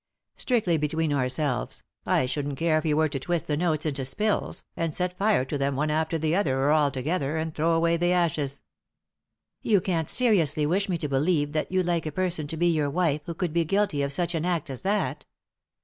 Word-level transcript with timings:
Strictly 0.35 0.77
between 0.77 1.13
ourselves, 1.13 1.83
I 2.07 2.25
shouldn't 2.25 2.57
care 2.57 2.79
if 2.79 2.85
you 2.85 2.97
were 2.97 3.07
to 3.07 3.19
twist 3.19 3.45
the 3.45 3.55
notes 3.55 3.85
into 3.85 4.03
spills, 4.03 4.63
and 4.75 4.95
set 4.95 5.15
fire 5.15 5.45
to 5.45 5.59
them 5.59 5.75
one 5.75 5.91
after 5.91 6.17
the 6.17 6.35
other 6.35 6.57
or 6.57 6.71
all 6.71 6.89
together, 6.89 7.37
and 7.37 7.53
throw 7.53 7.73
away 7.73 7.97
the 7.97 8.11
ashes."" 8.11 8.63
You 9.71 9.79
can't 9.79 10.09
seriously 10.09 10.65
wish 10.65 10.89
me 10.89 10.97
to 10.97 11.07
believe 11.07 11.51
that 11.51 11.71
you'd 11.71 11.85
like 11.85 12.07
a 12.07 12.11
person 12.11 12.47
to 12.47 12.57
be 12.57 12.65
your 12.65 12.89
wife 12.89 13.21
who 13.27 13.35
could 13.35 13.53
be 13.53 13.63
guilty 13.63 14.01
of 14.01 14.11
such 14.11 14.33
an 14.33 14.43
act 14.43 14.71
as 14.71 14.81
that 14.81 15.23